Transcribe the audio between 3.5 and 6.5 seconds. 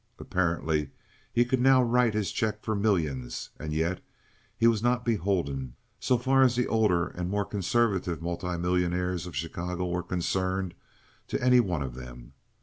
and yet he was not beholden, so far